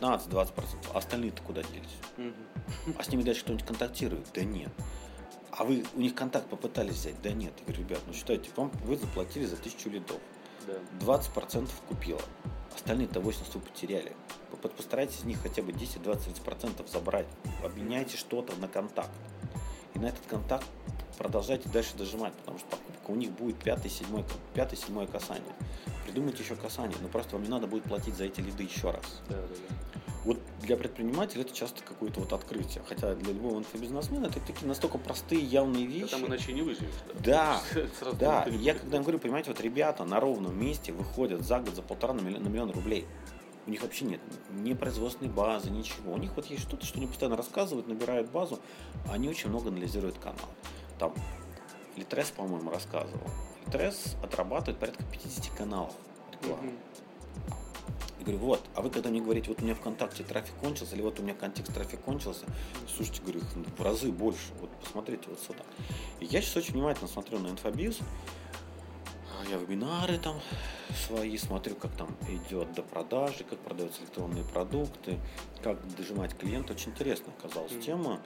[0.00, 0.52] 15-20%,
[0.94, 1.96] а остальные-то куда делись?
[2.98, 4.28] А с ними дальше кто-нибудь контактирует?
[4.32, 4.70] Да нет.
[5.62, 7.22] А вы у них контакт попытались взять?
[7.22, 7.52] Да нет.
[7.60, 10.16] Я говорю, ребят, ну считайте, вам вы заплатили за тысячу лидов.
[10.66, 10.74] Да.
[11.14, 12.20] 20% купила.
[12.74, 14.12] Остальные-то 80 вы потеряли.
[14.76, 17.28] Постарайтесь из них хотя бы 10-20% забрать.
[17.62, 19.12] Обменяйте что-то на контакт.
[19.94, 20.66] И на этот контакт
[21.16, 25.54] продолжайте дальше дожимать, потому что покупка у них будет пятое, седьмое, пятое, седьмое касание.
[26.04, 29.22] Придумайте еще касание, но просто вам не надо будет платить за эти лиды еще раз.
[29.28, 30.00] Да, да, да.
[30.24, 32.84] Вот для предпринимателя это часто какое-то вот открытие.
[32.88, 36.12] Хотя для любого инфобизнесмена это такие настолько простые, явные вещи.
[36.12, 36.92] Там иначе не выживешь.
[37.24, 37.60] Да,
[38.00, 38.12] да.
[38.44, 38.46] да.
[38.50, 42.20] Я когда говорю, понимаете, вот ребята на ровном месте выходят за год, за полтора на
[42.20, 43.06] миллион, на миллион рублей.
[43.66, 46.12] У них вообще нет ни производственной базы, ничего.
[46.12, 48.60] У них вот есть что-то, что они постоянно рассказывают, набирают базу.
[49.10, 50.48] Они очень много анализируют канал.
[50.98, 51.14] Там
[51.96, 53.28] Литрес, по-моему, рассказывал.
[53.66, 55.92] Литрес отрабатывает порядка 50 каналов
[56.32, 56.72] рекламы.
[58.22, 61.02] Я говорю, вот, а вы когда мне говорите, вот у меня ВКонтакте трафик кончился, или
[61.02, 62.46] вот у меня контекст трафик кончился,
[62.86, 63.40] слушайте, говорю,
[63.76, 65.64] в разы больше, вот посмотрите вот сюда.
[66.20, 70.40] И я сейчас очень внимательно смотрю на инфобиз, а, я вебинары там
[71.08, 75.18] свои смотрю, как там идет до продажи, как продаются электронные продукты,
[75.60, 76.74] как дожимать клиента.
[76.74, 77.82] Очень интересно оказалась mm-hmm.
[77.82, 78.20] тема.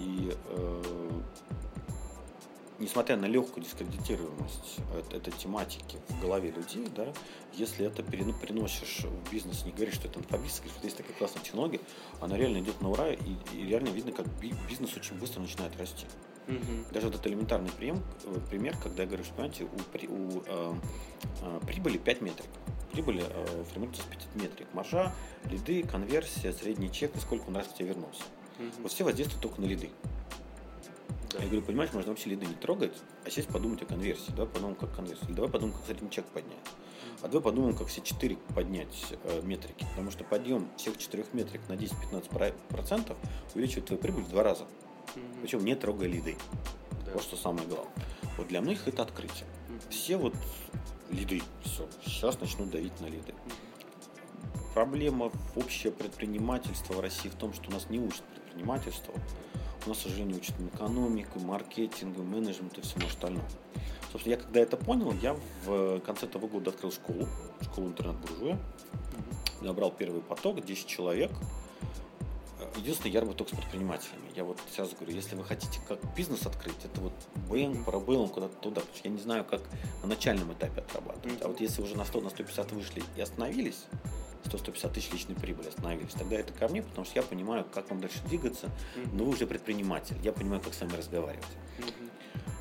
[0.00, 1.10] И э,
[2.78, 4.78] несмотря на легкую дискредитируемость
[5.12, 7.12] этой тематики в голове людей, да,
[7.52, 11.80] если это переносишь в бизнес, не говоришь, что это говоришь, что есть такая классная технология,
[12.20, 14.26] она реально идет на ура, и, и реально видно, как
[14.68, 16.06] бизнес очень быстро начинает расти.
[16.46, 16.92] Угу.
[16.92, 20.74] Даже вот этот элементарный прием, э, пример, когда я говорю, что понимаете, у, у э,
[21.42, 22.50] э, прибыли 5 метрик.
[22.92, 24.66] Прибыль э, формируется с 5 метрик.
[24.74, 25.12] Маржа,
[25.44, 28.22] лиды, конверсия, средний чек и сколько он раз к тебе вернулся.
[28.58, 28.82] Угу.
[28.82, 29.90] Вот все воздействуют только на лиды.
[31.34, 31.40] Да.
[31.40, 32.92] Я говорю, понимаешь, можно вообще лиды не трогать,
[33.24, 34.30] а сесть подумать о конверсии.
[34.30, 35.24] Давай подумаем, как конверсия.
[35.26, 36.58] Или давай подумаем, как средний чек поднять.
[37.22, 38.94] А давай подумаем, как все четыре поднять
[39.24, 39.84] э, метрики.
[39.90, 43.16] Потому что подъем всех четырех метрик на 10-15%
[43.54, 44.62] увеличивает твою прибыль в два раза.
[44.62, 45.40] Угу.
[45.42, 46.36] Причем не трогая лиды.
[47.04, 47.12] Да.
[47.14, 47.92] Вот что самое главное.
[48.36, 49.46] Вот для многих это открытие.
[49.68, 49.90] Угу.
[49.90, 50.34] Все вот
[51.10, 53.34] лиды, все, сейчас начнут давить на лиды.
[54.72, 59.14] Проблема в общее предпринимательство в России в том, что у нас не учат предпринимательство
[59.90, 63.46] нас, к сожалению, учат экономику, маркетингу, менеджменту и всему остальному.
[64.12, 67.26] Собственно, я когда это понял, я в конце того года открыл школу,
[67.62, 68.58] школу интернет-буржуя.
[69.60, 71.30] Набрал первый поток, 10 человек.
[72.76, 74.30] Единственное, я работаю только с предпринимателями.
[74.34, 77.12] Я вот сразу говорю, если вы хотите как бизнес открыть, это вот
[77.48, 78.80] бэнк, парабеллум, куда-то туда.
[78.80, 79.62] Потому что я не знаю, как
[80.02, 81.42] на начальном этапе отрабатывать.
[81.42, 83.84] А вот если уже на 100, на 150 вышли и остановились,
[84.44, 86.12] 100-150 тысяч личной прибыли остановились.
[86.12, 88.70] Тогда это ко мне, потому что я понимаю, как вам дальше двигаться,
[89.12, 91.44] но вы уже предприниматель, я понимаю, как с вами разговаривать.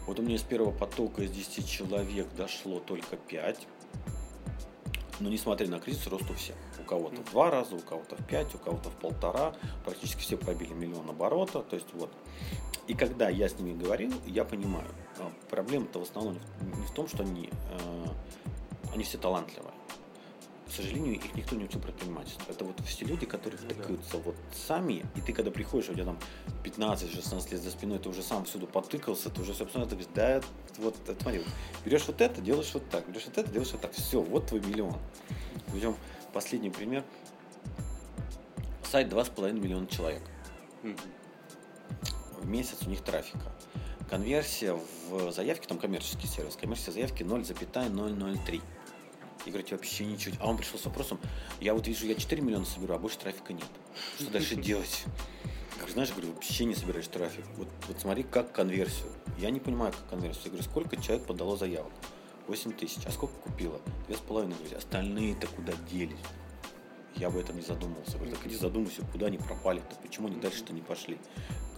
[0.05, 3.67] Вот у меня из первого потока из 10 человек дошло только 5.
[5.19, 6.55] Но несмотря на кризис, рост у всех.
[6.79, 9.53] У кого-то в два раза, у кого-то в пять, у кого-то в полтора.
[9.85, 11.61] Практически все пробили миллион оборота.
[11.61, 12.11] То есть вот.
[12.87, 14.87] И когда я с ними говорил, я понимаю,
[15.19, 18.05] а, проблема-то в основном не в том, что они, э,
[18.93, 19.73] они все талантливые
[20.73, 22.43] сожалению, их никто не учил предпринимательству.
[22.49, 24.36] Это вот все люди, которые втыкаются вот
[24.67, 26.19] сами, и ты когда приходишь, у тебя там
[26.63, 30.41] 15-16 лет за спиной, ты уже сам всюду потыкался, ты уже, собственно, ты говоришь, да,
[30.77, 31.43] вот, смотри,
[31.86, 34.62] берешь вот это, делаешь вот так, берешь вот это, делаешь вот так, все, вот твой
[34.62, 34.97] миллион.
[35.67, 35.95] Возьмем
[36.33, 37.03] последний пример.
[38.89, 40.21] Сайт 2,5 миллиона человек.
[42.41, 43.51] В месяц у них трафика.
[44.09, 44.77] Конверсия
[45.09, 48.62] в заявке, там коммерческий сервис, коммерческие заявки 0,003.
[49.45, 50.36] И говорите, вообще ничего.
[50.39, 51.19] А он пришел с вопросом,
[51.60, 53.67] я вот вижу, я 4 миллиона соберу, а больше трафика нет.
[54.17, 55.03] Что дальше делать?
[55.79, 57.45] Как знаешь, говорю, вообще не собираешь трафик.
[57.58, 59.12] Вот, вот смотри, как конверсию.
[59.38, 60.45] Я не понимаю, как конверсию.
[60.45, 61.91] Я говорю, сколько человек подало заявок?
[62.47, 63.06] 8 тысяч.
[63.06, 63.82] А сколько купила?
[64.08, 64.56] Две с половиной.
[64.77, 66.19] Остальные-то куда делись?
[67.15, 68.17] Я об этом не задумывался.
[68.17, 71.17] Говорю, так иди задумайся, куда они пропали-то, почему они дальше-то не пошли.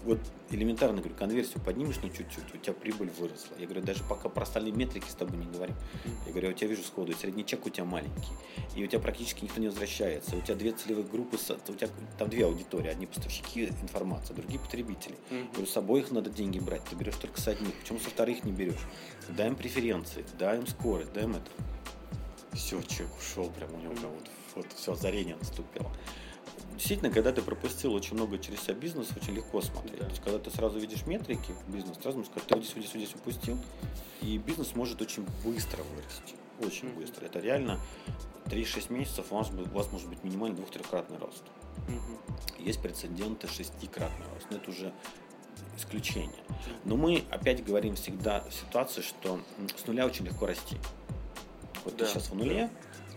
[0.05, 0.19] Вот
[0.51, 3.55] элементарно говорю, конверсию поднимешь на чуть-чуть, у тебя прибыль выросла.
[3.57, 5.75] Я говорю, даже пока про остальные метрики с тобой не говорим.
[6.25, 8.31] Я говорю, я у тебя вижу сходу, средний чек у тебя маленький,
[8.75, 10.35] и у тебя практически никто не возвращается.
[10.35, 11.89] У тебя две целевые группы, у тебя
[12.19, 15.15] там две аудитории, одни поставщики информации, другие потребители.
[15.31, 18.43] Я говорю, с обоих надо деньги брать, ты берешь только с одних, почему со вторых
[18.43, 18.85] не берешь?
[19.29, 21.49] Дай им преференции, дай им скорость, дай им это.
[22.53, 25.91] Все, человек ушел, прям у него прям вот, вот все озарение наступило
[26.75, 29.99] действительно, когда ты пропустил очень много через себя бизнес, очень легко смотреть.
[29.99, 30.05] Да.
[30.05, 32.83] То есть, когда ты сразу видишь метрики бизнес, сразу можешь сказать, ты вот здесь, вот
[32.83, 33.57] здесь, вот здесь упустил,
[34.21, 36.35] и бизнес может очень быстро вырасти.
[36.59, 36.95] Очень mm-hmm.
[36.95, 37.25] быстро.
[37.25, 37.79] Это реально
[38.45, 41.43] 3-6 месяцев у вас, у вас может быть минимально двух-трехкратный рост.
[41.87, 42.63] Mm-hmm.
[42.63, 44.93] Есть прецеденты шестикратный рост, но это уже
[45.77, 46.43] исключение.
[46.83, 49.39] Но мы опять говорим всегда в ситуации, что
[49.75, 50.77] с нуля очень легко расти.
[51.83, 52.05] Вот да.
[52.05, 52.69] ты сейчас в нуле,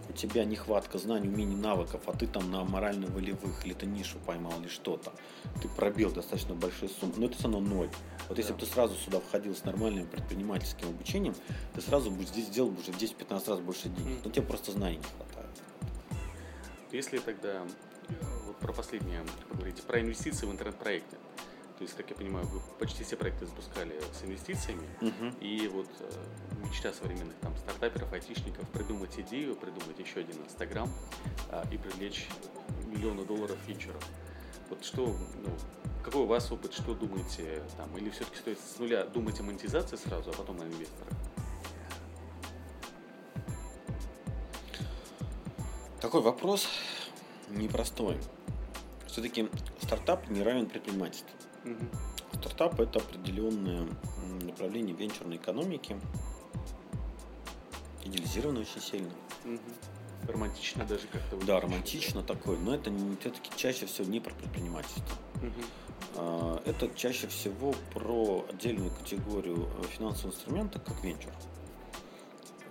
[0.09, 4.61] у тебя нехватка знаний, умений, навыков, а ты там на морально-волевых или ты нишу поймал
[4.61, 5.13] или что-то,
[5.63, 7.91] ты пробил достаточно большую сумму, но это все равно ноль.
[8.29, 8.43] Вот да.
[8.43, 11.35] если бы ты сразу сюда входил с нормальным предпринимательским обучением,
[11.75, 14.19] ты сразу бы здесь сделал бы уже 10-15 раз больше денег.
[14.25, 15.51] Но тебе просто знаний не хватает.
[16.91, 17.63] Если тогда
[18.47, 21.17] вот про последнее поговорить, про инвестиции в интернет-проекты.
[21.79, 24.83] То есть, как я понимаю, вы почти все проекты запускали с инвестициями.
[25.01, 25.39] Uh-huh.
[25.39, 26.11] И вот э,
[26.65, 30.91] мечта современных там стартаперов, айтишников придумать идею, придумать еще один Инстаграм
[31.53, 32.27] э, и привлечь
[32.87, 34.05] миллионы долларов фичеров.
[34.71, 35.51] Вот что, ну,
[36.05, 37.97] какой у вас опыт, что думаете там?
[37.97, 41.15] Или все-таки стоит с нуля думать о монетизации сразу, а потом на инвесторах?
[46.01, 46.67] Такой вопрос
[47.51, 48.19] непростой.
[49.07, 49.49] Все-таки
[49.81, 51.31] стартап не равен предпринимательству.
[51.73, 52.41] Угу.
[52.41, 53.89] Стартап это определенное
[54.43, 55.97] направление венчурной экономики,
[58.05, 59.11] идеализировано очень сильно.
[59.45, 60.33] Угу.
[60.33, 61.37] Романтично даже как-то.
[61.47, 65.17] Да, романтично такое, но это все-таки чаще всего не про предпринимательство.
[65.37, 66.61] Угу.
[66.65, 71.33] Это чаще всего про отдельную категорию э, финансового инструмента, как венчур.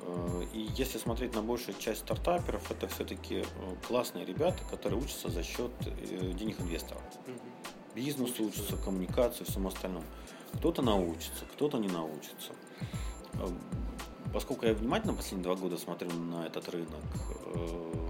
[0.01, 5.29] А, и если смотреть на большую часть стартаперов, это все-таки э, классные ребята, которые учатся
[5.29, 7.01] за счет э, денег инвесторов.
[7.25, 7.56] Угу
[7.97, 10.05] бизнесу учатся, коммуникации, всему остальному.
[10.53, 12.53] Кто-то научится, кто-то не научится.
[13.33, 13.47] Э,
[14.31, 17.03] поскольку я внимательно последние два года смотрю на этот рынок,
[17.55, 18.09] э,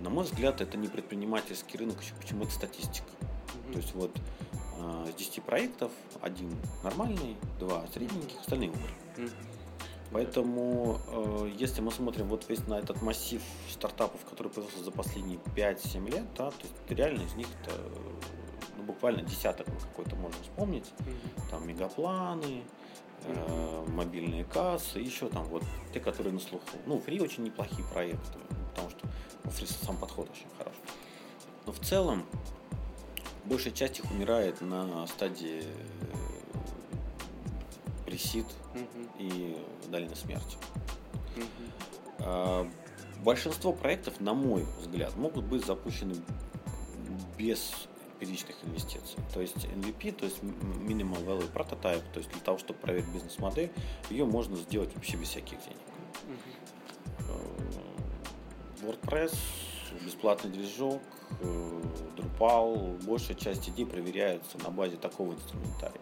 [0.00, 3.08] на мой взгляд, это не предпринимательский рынок, почему это статистика.
[3.72, 4.10] То есть вот
[4.78, 6.50] э, с 10 проектов один
[6.82, 9.30] нормальный, два средненьких, остальные умерли.
[10.12, 11.00] Поэтому,
[11.58, 16.24] если мы смотрим вот весь на этот массив стартапов, который появился за последние 5-7 лет,
[16.36, 17.72] да, то есть реально из них -то
[18.84, 20.92] буквально десяток какой-то можно вспомнить.
[20.98, 21.50] Mm-hmm.
[21.50, 22.62] Там мегапланы,
[23.24, 26.64] э, мобильные кассы, еще там вот те, которые на слуху.
[26.86, 28.38] Ну, фри очень неплохие проекты,
[28.70, 29.08] потому что
[29.44, 30.80] у фри сам подход очень хороший.
[31.66, 32.26] Но в целом
[33.44, 35.74] большая часть их умирает на стадии э,
[38.06, 39.10] пресид mm-hmm.
[39.18, 40.56] и дальней смерти.
[41.36, 42.70] Mm-hmm.
[43.22, 46.14] Большинство проектов, на мой взгляд, могут быть запущены
[47.38, 49.18] без первичных инвестиций.
[49.32, 53.70] То есть MVP, то есть Minimal Value Prototype, то есть для того, чтобы проверить бизнес-модель,
[54.10, 55.78] ее можно сделать вообще без всяких денег.
[56.26, 56.64] Uh-huh.
[58.84, 59.34] WordPress,
[60.04, 61.00] бесплатный движок,
[61.40, 61.82] э,
[62.16, 66.00] Drupal, большая часть идей проверяются на базе такого инструментария.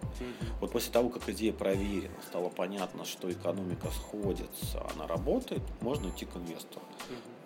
[0.61, 6.27] Вот после того, как идея проверена, стало понятно, что экономика сходится, она работает, можно идти
[6.27, 6.85] к инвестору.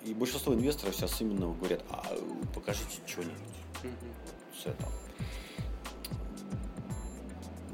[0.04, 2.04] И большинство инвесторов сейчас именно говорят, а
[2.54, 3.34] покажите что-нибудь.
[4.62, 4.92] С этого.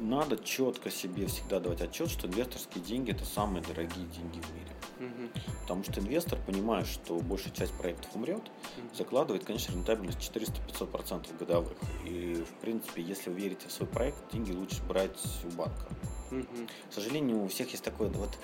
[0.01, 4.73] Надо четко себе всегда давать отчет, что инвесторские деньги это самые дорогие деньги в мире.
[4.99, 5.43] Угу.
[5.63, 8.95] Потому что инвестор, понимая, что большая часть проектов умрет, угу.
[8.95, 11.77] закладывает, конечно, рентабельность 400-500% годовых.
[12.05, 15.87] И, в принципе, если вы верите в свой проект, деньги лучше брать у банка.
[16.31, 16.67] Угу.
[16.91, 18.37] К сожалению, у всех есть такое, вот,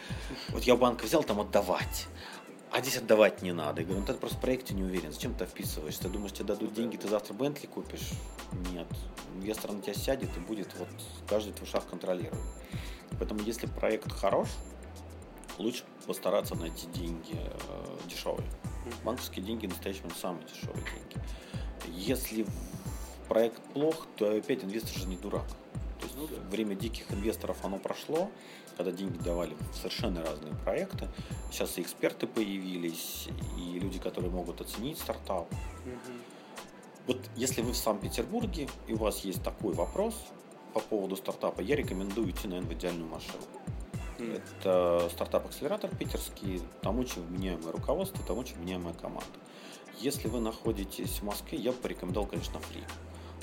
[0.50, 2.06] вот я у банка взял там отдавать
[2.72, 3.80] а здесь отдавать не надо.
[3.80, 6.02] Я говорю, ну ты просто в проекте не уверен, зачем ты вписываешься?
[6.02, 8.10] Ты думаешь, тебе дадут деньги, ты завтра Бентли купишь?
[8.72, 8.86] Нет.
[9.36, 10.88] Инвестор на тебя сядет и будет вот
[11.28, 12.38] каждый твой шаг контролировать.
[13.18, 14.48] Поэтому если проект хорош,
[15.58, 18.48] лучше постараться найти деньги э, дешевые.
[19.04, 21.26] Банковские деньги настоящие самые дешевые деньги.
[21.88, 22.46] Если
[23.28, 25.46] проект плох, то опять инвестор же не дурак.
[26.00, 26.36] То есть ну, да.
[26.48, 28.30] время диких инвесторов оно прошло,
[28.78, 31.08] когда деньги давали в совершенно разные проекты.
[31.50, 35.52] Сейчас и эксперты появились, и люди, которые могут оценить стартап.
[35.84, 36.12] Угу.
[37.08, 40.14] Вот если вы в Санкт-Петербурге, и у вас есть такой вопрос
[40.74, 43.42] по поводу стартапа, я рекомендую идти, наверное, в идеальную машину.
[44.18, 44.42] Мм.
[44.60, 49.26] Это стартап-акселератор питерский, там очень вменяемое руководство, там очень вменяемая команда.
[50.00, 52.82] Если вы находитесь в Москве, я бы порекомендовал, конечно, ФРИИ.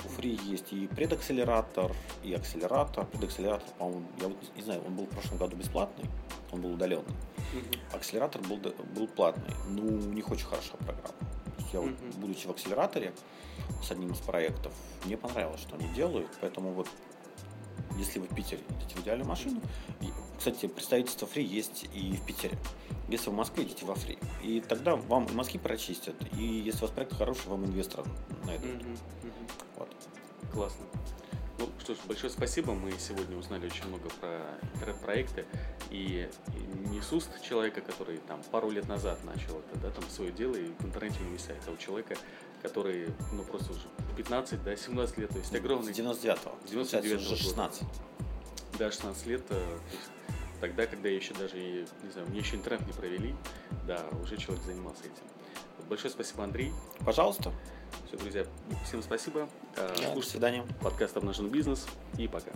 [0.05, 1.91] У ФРИИ есть и предакселератор,
[2.23, 3.05] и акселератор.
[3.07, 6.09] Предакселератор, по-моему, я вот не знаю, он был в прошлом году бесплатный,
[6.51, 7.03] он был удаленный.
[7.05, 7.95] Mm-hmm.
[7.95, 8.57] Акселератор был,
[8.95, 9.53] был платный.
[9.69, 11.15] Ну, у них очень хорошая программа.
[11.73, 13.13] Я вот, будучи в акселераторе
[13.83, 14.73] с одним из проектов,
[15.05, 16.87] мне понравилось, что они делают, поэтому вот
[17.97, 19.61] если вы в Питере идете в идеальную машину,
[20.01, 22.57] и, кстати, представительство Free есть и в Питере.
[23.07, 24.17] Если вы в Москве, идите во Free.
[24.43, 28.05] И тогда вам мозги прочистят, и если у вас проект хороший, вам инвестора
[28.45, 28.71] найдут.
[28.71, 28.99] Mm-hmm.
[29.23, 29.64] Mm-hmm.
[30.53, 30.85] Классно.
[31.57, 32.73] Ну что ж, большое спасибо.
[32.73, 34.41] Мы сегодня узнали очень много про
[34.73, 35.45] интернет-проекты.
[35.89, 36.29] И,
[36.89, 40.55] не с уст человека, который там пару лет назад начал это, да, там свое дело
[40.55, 42.15] и в интернете не висает, а у человека,
[42.61, 43.81] который, ну, просто уже
[44.17, 45.93] 15, да, 17 лет, то есть огромный...
[45.93, 46.57] С 99-го.
[46.69, 47.81] 99 уже 16.
[47.83, 47.93] Года.
[48.77, 49.77] Да, 16 лет, э,
[50.59, 53.35] тогда, когда я еще даже, не знаю, мне еще интернет не провели,
[53.87, 55.23] да, уже человек занимался этим.
[55.87, 56.71] Большое спасибо, Андрей.
[57.05, 57.53] Пожалуйста.
[58.07, 58.45] Все, друзья,
[58.85, 59.47] всем спасибо.
[59.75, 60.65] Да, Слушайте до свидания.
[60.81, 61.85] Подкаст «Обнаженный бизнес»
[62.17, 62.51] и пока.